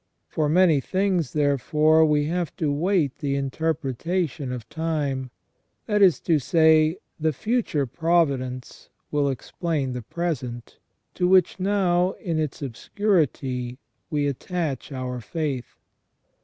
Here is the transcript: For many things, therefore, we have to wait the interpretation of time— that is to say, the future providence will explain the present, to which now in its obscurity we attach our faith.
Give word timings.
For 0.27 0.49
many 0.49 0.79
things, 0.81 1.33
therefore, 1.33 2.03
we 2.07 2.25
have 2.25 2.55
to 2.55 2.71
wait 2.71 3.19
the 3.19 3.35
interpretation 3.35 4.51
of 4.51 4.67
time— 4.67 5.29
that 5.85 6.01
is 6.01 6.19
to 6.21 6.39
say, 6.39 6.97
the 7.19 7.31
future 7.31 7.85
providence 7.85 8.89
will 9.11 9.29
explain 9.29 9.93
the 9.93 10.01
present, 10.01 10.79
to 11.13 11.27
which 11.27 11.59
now 11.59 12.13
in 12.13 12.39
its 12.39 12.63
obscurity 12.63 13.77
we 14.09 14.25
attach 14.25 14.91
our 14.91 15.19
faith. 15.21 15.75